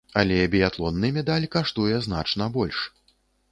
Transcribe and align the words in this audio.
Але 0.19 0.37
біятлонны 0.55 1.11
медаль 1.19 1.45
каштуе 1.57 2.01
значна 2.09 2.51
больш. 2.59 2.83